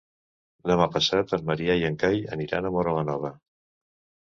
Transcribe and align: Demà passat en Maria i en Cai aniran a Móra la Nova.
Demà 0.71 0.87
passat 0.95 1.35
en 1.37 1.43
Maria 1.51 1.77
i 1.83 1.85
en 1.91 1.99
Cai 2.05 2.19
aniran 2.39 2.71
a 2.71 2.73
Móra 2.79 2.97
la 3.01 3.07
Nova. 3.13 3.35